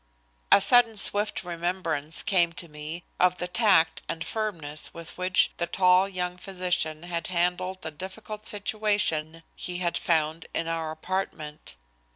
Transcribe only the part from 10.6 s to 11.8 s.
our apartment.